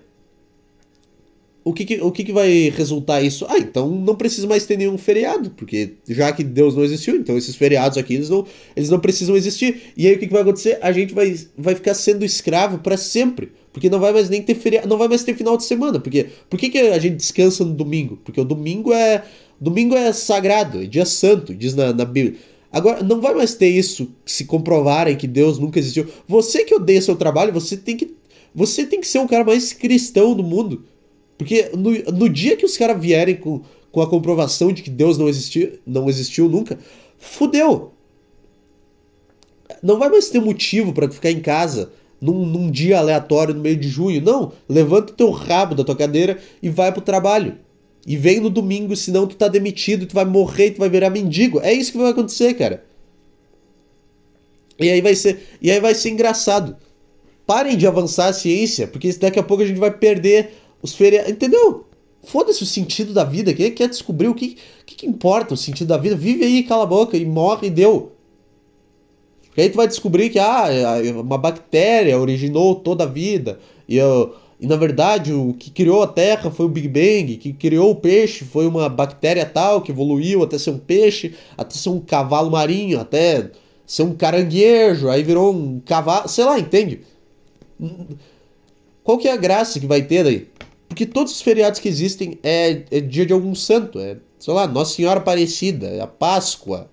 [1.63, 3.45] o que, que, o que, que vai resultar isso?
[3.47, 7.37] Ah, então não precisa mais ter nenhum feriado, porque já que Deus não existiu, então
[7.37, 8.45] esses feriados aqui eles não,
[8.75, 9.93] eles não precisam existir.
[9.95, 10.79] E aí o que, que vai acontecer?
[10.81, 14.55] A gente vai, vai ficar sendo escravo para sempre, porque não vai mais nem ter
[14.55, 15.99] feriado, não vai mais ter final de semana.
[15.99, 18.19] Porque por que, que a gente descansa no domingo?
[18.23, 19.23] Porque o domingo é
[19.59, 22.39] domingo é sagrado, é dia santo, diz na, na Bíblia.
[22.71, 26.07] Agora, não vai mais ter isso se comprovarem que Deus nunca existiu.
[26.27, 28.15] Você que odeia seu trabalho, você tem que
[28.53, 30.83] você tem que ser o cara mais cristão do mundo.
[31.41, 35.17] Porque no, no dia que os caras vierem com, com a comprovação de que Deus
[35.17, 36.77] não existiu, não existiu nunca,
[37.17, 37.93] fudeu.
[39.81, 43.75] Não vai mais ter motivo para ficar em casa num, num, dia aleatório no meio
[43.75, 44.21] de junho.
[44.21, 47.57] Não, levanta o teu rabo da tua cadeira e vai pro trabalho.
[48.05, 51.59] E vem no domingo, senão tu tá demitido, tu vai morrer, tu vai virar mendigo.
[51.61, 52.85] É isso que vai acontecer, cara.
[54.79, 56.77] E aí vai ser, e aí vai ser engraçado.
[57.47, 61.31] Parem de avançar a ciência, porque daqui a pouco a gente vai perder os feriados.
[61.31, 61.85] Entendeu?
[62.23, 63.53] Foda-se o sentido da vida.
[63.53, 66.15] Quem quer descobrir o que, que, que, importa o sentido da vida?
[66.15, 68.11] Vive aí, cala a boca e morre e deu.
[69.47, 70.67] Porque aí tu vai descobrir que ah,
[71.15, 73.59] uma bactéria originou toda a vida.
[73.87, 73.97] E,
[74.61, 77.95] E na verdade, o que criou a Terra foi o Big Bang, que criou o
[77.95, 82.51] peixe foi uma bactéria tal que evoluiu até ser um peixe, até ser um cavalo
[82.51, 83.49] marinho, até
[83.87, 87.01] ser um caranguejo, aí virou um cavalo, sei lá, entende?
[89.03, 90.47] Qual que é a graça que vai ter daí?
[90.91, 94.67] Porque todos os feriados que existem é, é dia de algum santo, é, sei lá,
[94.67, 96.89] Nossa Senhora Aparecida, é a Páscoa,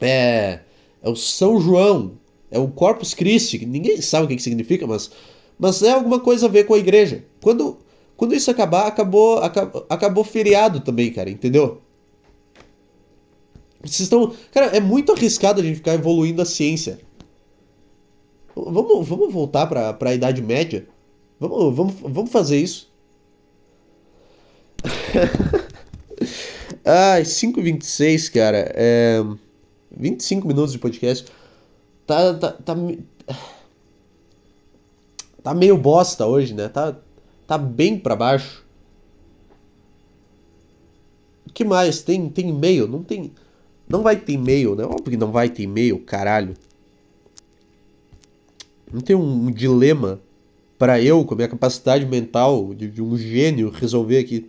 [0.00, 0.60] é,
[1.02, 2.12] é o São João,
[2.50, 5.10] é o Corpus Christi, ninguém sabe o que, que significa, mas
[5.58, 7.22] mas é alguma coisa a ver com a igreja.
[7.42, 7.76] Quando,
[8.16, 11.82] quando isso acabar, acabou, acabou, acabou feriado também, cara, entendeu?
[13.82, 14.32] Vocês estão.
[14.52, 16.98] Cara, é muito arriscado a gente ficar evoluindo a ciência.
[18.56, 20.88] Vamos, vamos voltar pra, pra Idade Média?
[21.40, 22.88] Vamos, vamos, vamos fazer isso?
[26.84, 28.72] Ai, 5h26, cara.
[28.74, 29.18] É...
[29.90, 31.30] 25 minutos de podcast.
[32.06, 32.74] Tá, tá, tá
[35.42, 36.68] tá meio bosta hoje, né?
[36.68, 36.96] Tá,
[37.46, 38.64] tá bem para baixo.
[41.46, 42.02] O que mais?
[42.02, 42.86] Tem, tem e-mail?
[42.86, 43.32] Não tem.
[43.88, 44.84] Não vai ter e-mail, né?
[44.84, 46.54] Óbvio que não vai ter e-mail, caralho.
[48.92, 50.20] Não tem um dilema
[50.78, 54.48] para eu, com a minha capacidade mental de, de um gênio, resolver aqui.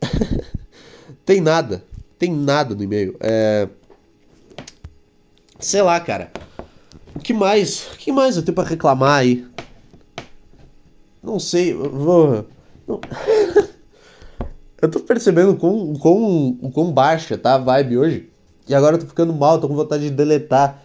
[1.24, 1.82] tem nada.
[2.18, 3.16] Tem nada no e-mail.
[3.18, 3.68] É.
[5.58, 6.30] Sei lá, cara.
[7.14, 7.88] O que mais?
[7.94, 9.46] O que mais eu tenho pra reclamar aí?
[11.22, 12.46] Não sei, vou.
[14.82, 18.28] eu tô percebendo com com com baixa tá a vibe hoje.
[18.68, 20.82] E agora eu tô ficando mal, tô com vontade de deletar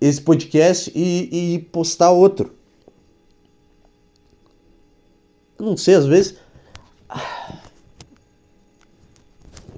[0.00, 2.54] esse podcast e, e postar outro.
[5.58, 6.36] Não sei, às vezes.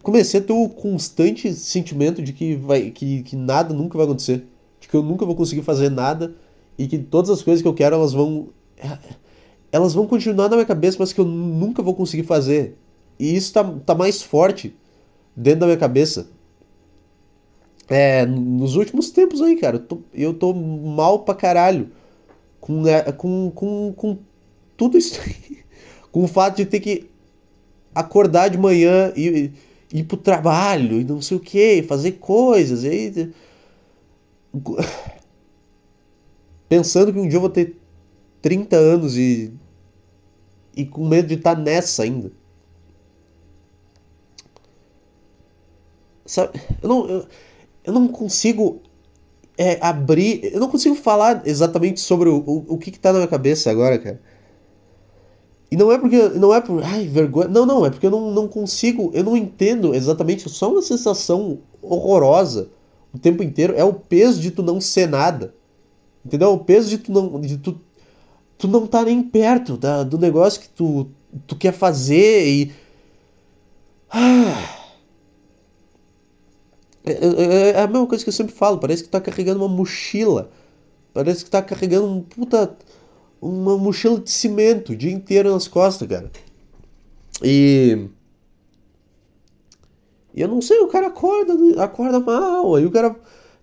[0.02, 4.46] Comecei a ter o constante sentimento de que, vai, que, que nada nunca vai acontecer
[4.80, 6.34] de que eu nunca vou conseguir fazer nada
[6.76, 8.48] e que todas as coisas que eu quero elas vão
[9.70, 12.78] elas vão continuar na minha cabeça, mas que eu nunca vou conseguir fazer.
[13.18, 14.74] E isso tá, tá mais forte
[15.36, 16.30] dentro da minha cabeça.
[17.86, 21.90] É, nos últimos tempos aí, cara, eu tô, eu tô mal pra caralho
[22.60, 24.18] com, é, com, com, com
[24.76, 25.58] tudo isso aí.
[26.10, 27.10] Com o fato de ter que
[27.94, 29.52] acordar de manhã e
[29.92, 32.84] ir pro trabalho e não sei o que, fazer coisas.
[32.84, 33.32] E aí
[36.68, 37.76] pensando que um dia eu vou ter
[38.42, 39.52] 30 anos e
[40.76, 42.30] e com medo de estar tá nessa ainda.
[46.24, 47.26] Sabe, eu não, eu,
[47.82, 48.80] eu não consigo
[49.56, 53.18] é, abrir, eu não consigo falar exatamente sobre o, o, o que, que tá na
[53.18, 54.20] minha cabeça agora, cara.
[55.70, 58.30] E não é porque, não é por, ai, vergonha, não, não, é porque eu não,
[58.30, 62.70] não consigo, eu não entendo exatamente, só uma sensação horrorosa
[63.12, 65.54] o tempo inteiro é o peso de tu não ser nada.
[66.24, 66.52] Entendeu?
[66.52, 67.40] O peso de tu não.
[67.40, 67.80] De tu,
[68.56, 71.08] tu não tá nem perto da, do negócio que tu,
[71.46, 72.72] tu quer fazer e.
[74.10, 74.74] Ah.
[77.04, 79.74] É, é, é, a mesma coisa que eu sempre falo, parece que tá carregando uma
[79.74, 80.50] mochila.
[81.14, 82.76] Parece que tá carregando um puta.
[83.40, 86.30] Uma mochila de cimento o dia inteiro nas costas, cara.
[87.42, 88.08] E.
[90.34, 93.16] E eu não sei, o cara acorda, acorda mal, aí o cara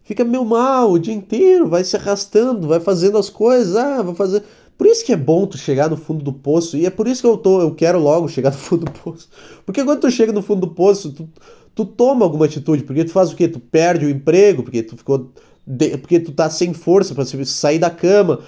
[0.03, 4.15] fica meio mal o dia inteiro, vai se arrastando, vai fazendo as coisas, ah, vai
[4.15, 4.43] fazer.
[4.77, 7.21] Por isso que é bom tu chegar no fundo do poço, e é por isso
[7.21, 9.29] que eu tô, eu quero logo chegar no fundo do poço.
[9.65, 11.29] Porque quando tu chega no fundo do poço, tu,
[11.73, 13.47] tu toma alguma atitude, porque tu faz o quê?
[13.47, 15.31] Tu perde o emprego, porque tu ficou.
[15.65, 18.39] De, porque tu tá sem força para sair da cama.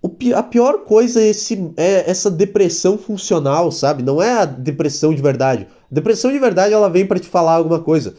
[0.00, 4.02] O, a pior coisa é, esse, é essa depressão funcional, sabe?
[4.02, 5.66] Não é a depressão de verdade.
[5.90, 8.14] Depressão de verdade, ela vem para te falar alguma coisa.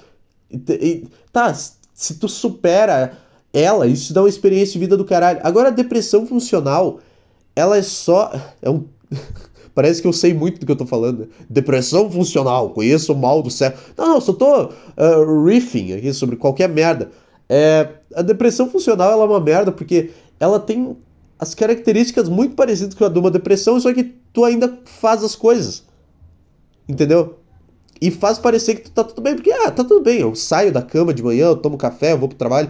[0.52, 3.18] E, e, tá, se tu supera
[3.54, 5.40] ela, isso dá uma experiência de vida do caralho.
[5.44, 7.00] Agora, a depressão funcional,
[7.56, 8.32] ela é só.
[8.62, 8.86] É um.
[9.74, 11.30] Parece que eu sei muito do que eu tô falando.
[11.50, 13.74] Depressão funcional, conheço o mal do céu.
[13.98, 17.10] Não, não, só tô uh, riffing aqui sobre qualquer merda.
[17.48, 20.98] É, a depressão funcional ela é uma merda porque ela tem
[21.40, 25.36] as características muito parecidas com a de uma depressão, só que tu ainda faz as
[25.36, 25.84] coisas.
[26.88, 27.40] Entendeu?
[28.02, 30.72] E faz parecer que tu tá tudo bem, porque, ah, tá tudo bem, eu saio
[30.72, 32.70] da cama de manhã, eu tomo café, eu vou pro trabalho.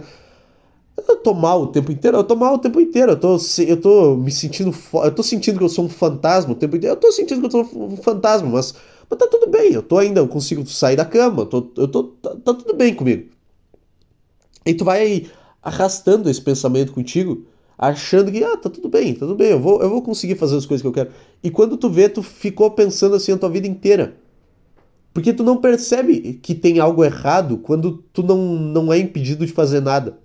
[1.08, 3.80] Eu tô mal o tempo inteiro, eu tô mal o tempo inteiro, eu tô, eu
[3.80, 7.00] tô me sentindo, eu tô sentindo que eu sou um fantasma o tempo inteiro, eu
[7.00, 8.74] tô sentindo que eu sou um fantasma, mas,
[9.08, 11.88] mas tá tudo bem, eu tô ainda, eu consigo sair da cama, eu tô, eu
[11.88, 13.30] tô, tá, tá tudo bem comigo.
[14.66, 15.26] E tu vai
[15.62, 17.46] arrastando esse pensamento contigo,
[17.82, 20.54] achando que, ah, tá tudo bem, tá tudo bem, eu vou, eu vou conseguir fazer
[20.54, 21.10] as coisas que eu quero.
[21.42, 24.16] E quando tu vê, tu ficou pensando assim a tua vida inteira.
[25.14, 29.52] Porque tu não percebe que tem algo errado quando tu não, não é impedido de
[29.52, 30.18] fazer nada.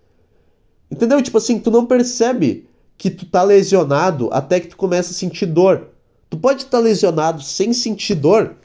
[0.92, 1.22] Entendeu?
[1.22, 5.46] Tipo assim, tu não percebe que tu tá lesionado até que tu começa a sentir
[5.46, 5.88] dor.
[6.30, 8.58] Tu pode estar tá lesionado sem sentir dor,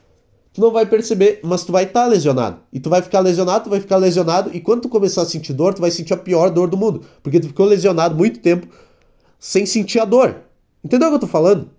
[0.60, 2.60] tu não vai perceber, mas tu vai estar tá lesionado.
[2.70, 5.54] E tu vai ficar lesionado, tu vai ficar lesionado, e quando tu começar a sentir
[5.54, 7.02] dor, tu vai sentir a pior dor do mundo.
[7.22, 8.68] Porque tu ficou lesionado muito tempo
[9.38, 10.36] sem sentir a dor.
[10.84, 11.70] Entendeu o que eu tô falando?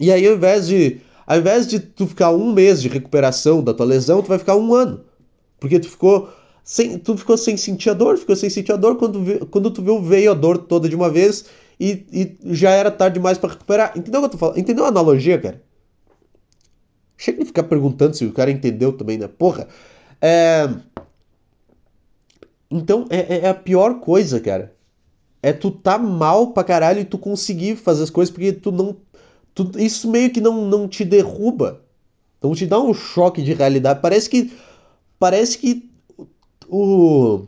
[0.00, 1.00] E aí, ao invés de.
[1.26, 4.56] Ao invés de tu ficar um mês de recuperação da tua lesão, tu vai ficar
[4.56, 5.04] um ano.
[5.58, 6.30] Porque tu ficou
[6.62, 9.82] sem, tu ficou sem sentir a dor, ficou sem sentir a dor, quando, quando tu
[9.82, 11.46] viu, veio a dor toda de uma vez
[11.80, 13.92] e, e já era tarde demais para recuperar.
[13.96, 14.58] Entendeu o que eu tô falando?
[14.58, 15.65] Entendeu a analogia, cara?
[17.16, 19.28] Chega de ficar perguntando se o cara entendeu também, né?
[19.28, 19.68] Porra.
[20.20, 20.68] É...
[22.70, 24.74] Então, é, é, é a pior coisa, cara.
[25.42, 28.96] É tu tá mal pra caralho e tu conseguir fazer as coisas porque tu não.
[29.54, 31.82] Tu, isso meio que não, não te derruba.
[32.42, 34.00] Não te dá um choque de realidade.
[34.00, 34.52] Parece que.
[35.18, 35.88] Parece que
[36.68, 37.46] o,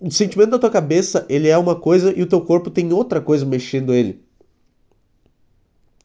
[0.00, 3.20] o sentimento da tua cabeça ele é uma coisa e o teu corpo tem outra
[3.20, 4.22] coisa mexendo ele.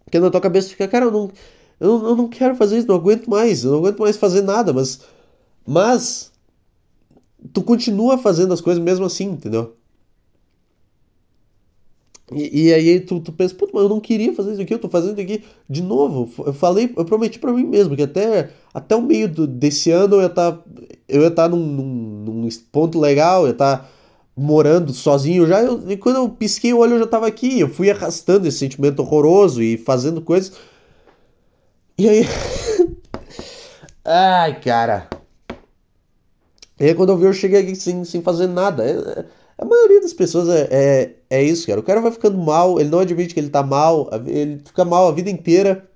[0.04, 1.32] Porque na tua cabeça fica, cara, eu não,
[1.80, 4.74] eu, eu não quero fazer isso, não aguento mais, eu não aguento mais fazer nada,
[4.74, 5.02] mas.
[5.66, 6.32] Mas.
[7.54, 9.76] Tu continua fazendo as coisas mesmo assim, entendeu?
[12.34, 14.80] E, e, aí tu, tu pensa, puta, mas eu não queria fazer isso aqui, eu
[14.80, 16.32] tô fazendo aqui de novo.
[16.44, 20.16] Eu falei, eu prometi para mim mesmo que até, até o meio do, desse ano
[20.16, 20.58] eu ia tá,
[21.08, 23.88] eu ia tá num, num, num, ponto legal, eu ia tá
[24.36, 25.62] morando sozinho já.
[25.62, 28.58] Eu, e quando eu pisquei o olho eu já tava aqui, eu fui arrastando esse
[28.58, 30.54] sentimento horroroso e fazendo coisas.
[31.98, 32.26] E aí.
[34.04, 35.10] Ai, cara.
[36.80, 38.84] E aí quando eu vi eu cheguei aqui sem, sem fazer nada.
[38.86, 39.26] É,
[39.58, 41.80] a maioria das pessoas é, é, é, isso, cara.
[41.80, 45.08] O cara vai ficando mal, ele não admite que ele tá mal, ele fica mal
[45.08, 45.90] a vida inteira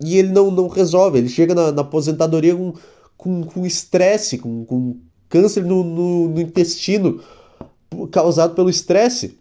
[0.00, 1.18] e ele não, não resolve.
[1.18, 2.54] Ele chega na, na aposentadoria
[3.16, 7.22] com estresse, com, com, com câncer no, no, no, intestino
[8.10, 9.38] causado pelo estresse.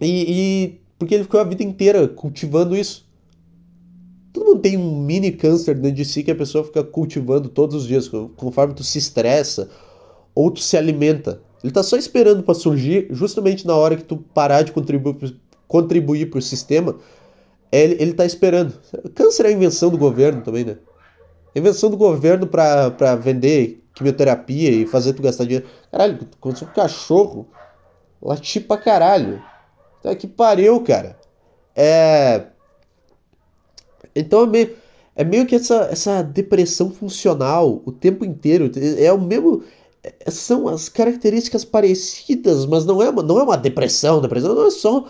[0.00, 3.03] E, e porque ele ficou a vida inteira cultivando isso.
[4.54, 7.86] Mundo tem um mini câncer dentro de si que a pessoa fica cultivando todos os
[7.86, 9.68] dias, conforme tu se estressa
[10.34, 11.40] ou tu se alimenta.
[11.62, 15.36] Ele está só esperando para surgir justamente na hora que tu parar de contribuir
[15.66, 16.96] contribuir para o sistema.
[17.72, 18.74] Ele, ele tá esperando.
[19.14, 20.76] Câncer é a invenção do governo também, né?
[21.56, 25.66] Invenção do governo para vender quimioterapia e fazer tu gastar dinheiro.
[25.90, 27.48] Caralho, quando um cachorro,
[28.22, 29.42] lati pra caralho.
[30.02, 31.18] Tá que pariu, cara.
[31.74, 32.53] É.
[34.14, 34.76] Então é meio,
[35.16, 38.70] é meio que essa, essa depressão funcional o tempo inteiro.
[38.98, 39.62] É o mesmo.
[40.02, 44.66] É, são as características parecidas, mas não é uma, não é uma depressão, depressão não
[44.66, 45.08] é só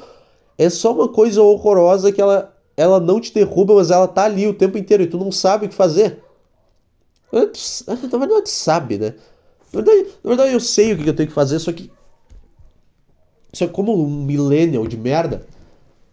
[0.56, 4.46] é só uma coisa horrorosa que ela ela não te derruba, mas ela tá ali
[4.46, 6.22] o tempo inteiro e tu não sabe o que fazer.
[7.32, 9.14] Na verdade, tu sabe, né?
[9.72, 11.90] Na verdade, na verdade, eu sei o que eu tenho que fazer, só que.
[13.52, 15.46] Só que como um millennial de merda,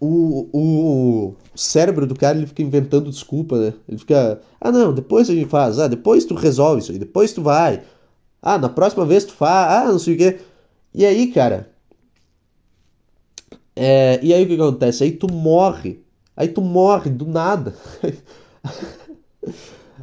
[0.01, 3.73] o, o cérebro do cara ele fica inventando desculpa, né?
[3.87, 4.41] Ele fica.
[4.59, 5.77] Ah, não, depois a gente faz.
[5.77, 7.83] Ah, depois tu resolve isso aí, depois tu vai.
[8.41, 10.39] Ah, na próxima vez tu faz, ah, não sei o quê.
[10.91, 11.69] E aí, cara.
[13.75, 15.03] É, e aí o que acontece?
[15.03, 16.03] Aí tu morre.
[16.35, 17.75] Aí tu morre do nada.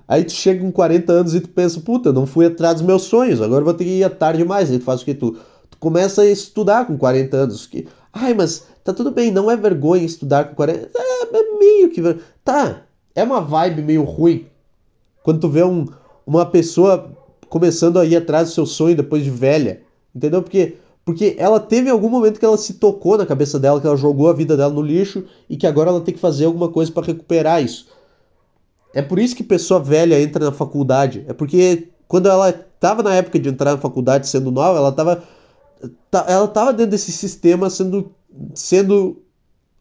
[0.07, 3.03] aí tu chega com 40 anos e tu pensa, puta, não fui atrás dos meus
[3.03, 4.71] sonhos, agora vou ter que ir tarde demais.
[4.71, 5.15] Aí tu faz o que?
[5.15, 5.37] Tu,
[5.69, 7.67] tu começa a estudar com 40 anos.
[7.67, 10.91] Que, Ai, mas tá tudo bem, não é vergonha estudar com 40.
[10.95, 12.03] É, é meio que.
[12.45, 12.83] Tá,
[13.14, 14.47] é uma vibe meio ruim.
[15.23, 15.87] Quando tu vê um,
[16.27, 17.11] uma pessoa
[17.49, 19.83] começando a ir atrás do seu sonho depois de velha.
[20.14, 20.43] Entendeu?
[20.43, 23.97] Porque, porque ela teve algum momento que ela se tocou na cabeça dela, que ela
[23.97, 26.91] jogou a vida dela no lixo e que agora ela tem que fazer alguma coisa
[26.93, 27.88] para recuperar isso.
[28.95, 31.25] É por isso que pessoa velha entra na faculdade.
[31.29, 35.23] É porque quando ela estava na época de entrar na faculdade sendo nova, ela estava
[36.27, 38.11] ela tava dentro desse sistema sendo
[38.55, 39.22] sendo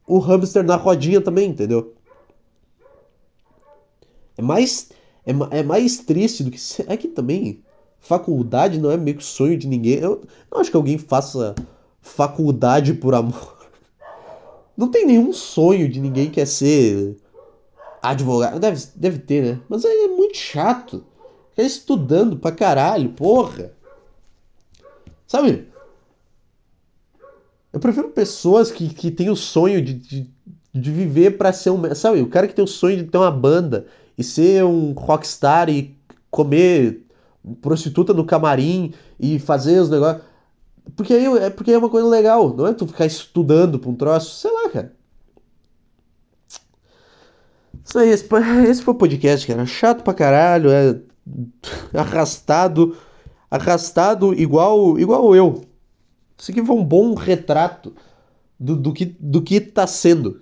[0.08, 1.94] o hamster na rodinha também, entendeu?
[4.38, 4.90] É mais
[5.28, 6.60] é, é mais triste do que.
[6.88, 7.62] É que também.
[8.00, 9.96] Faculdade não é meio que sonho de ninguém.
[9.96, 11.54] Eu não acho que alguém faça
[12.00, 13.58] faculdade por amor.
[14.78, 17.18] Não tem nenhum sonho de ninguém que é ser
[18.00, 18.60] advogado.
[18.60, 19.62] Deve, deve ter, né?
[19.68, 21.04] Mas aí é muito chato.
[21.50, 23.74] Ficar estudando pra caralho, porra.
[25.26, 25.68] Sabe?
[27.72, 30.30] Eu prefiro pessoas que, que têm o sonho de, de,
[30.74, 31.96] de viver para ser um.
[31.96, 32.22] Sabe?
[32.22, 33.86] O cara que tem o sonho de ter uma banda
[34.18, 35.96] e ser um rockstar e
[36.32, 37.06] comer
[37.62, 40.24] prostituta no camarim e fazer os negócios.
[40.96, 43.96] Porque aí é porque é uma coisa legal, não é tu ficar estudando pra um
[43.96, 44.94] troço, sei lá, cara.
[47.84, 48.28] Isso aí, esse,
[48.70, 49.66] esse foi o podcast, cara.
[49.66, 51.00] Chato pra caralho, é
[51.94, 52.98] arrastado,
[53.50, 55.62] arrastado igual igual eu.
[56.38, 57.96] Isso aqui foi um bom retrato
[58.60, 60.42] do, do, que, do que tá sendo.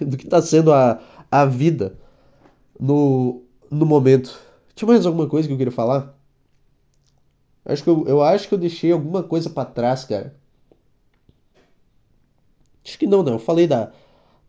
[0.00, 1.00] Do, que tá sendo a,
[1.30, 1.98] a vida
[2.78, 4.38] no, no momento.
[4.74, 6.14] Tinha mais alguma coisa que eu queria falar?
[7.66, 10.34] Acho que eu, eu acho que eu deixei alguma coisa para trás, cara.
[12.84, 13.34] Acho que não, não.
[13.34, 13.92] Eu falei da,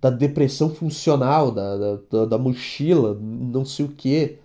[0.01, 4.39] da depressão funcional, da, da, da mochila, não sei o quê.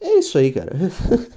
[0.00, 0.72] É isso aí, cara.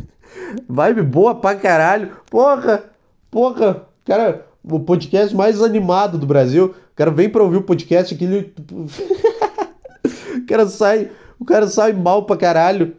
[0.67, 2.17] Vibe boa pra caralho.
[2.29, 2.83] Porra!
[3.29, 3.85] Porra!
[4.05, 6.73] Cara, o podcast mais animado do Brasil.
[6.91, 8.53] O cara vem pra ouvir o podcast aquele.
[10.35, 11.11] o cara sai.
[11.39, 12.95] O cara sai mal pra caralho.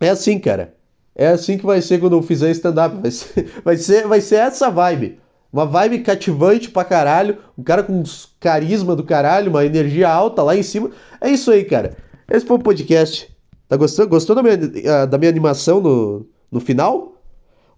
[0.00, 0.74] É assim, cara.
[1.14, 2.96] É assim que vai ser quando eu fizer stand-up.
[3.00, 5.20] Vai ser, vai, ser, vai ser essa vibe.
[5.52, 7.38] Uma vibe cativante pra caralho.
[7.56, 8.02] Um cara com
[8.40, 10.90] carisma do caralho, uma energia alta lá em cima.
[11.20, 11.96] É isso aí, cara.
[12.28, 13.33] Esse foi o podcast.
[13.74, 14.08] Tá gostando?
[14.08, 14.56] Gostou da minha,
[14.88, 17.20] ah, da minha animação no, no final?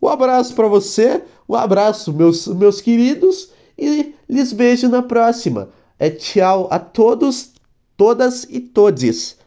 [0.00, 1.22] Um abraço para você.
[1.48, 3.50] Um abraço, meus, meus queridos.
[3.78, 5.70] E lhes vejo na próxima.
[5.98, 7.52] É tchau a todos,
[7.96, 9.38] todas e todes.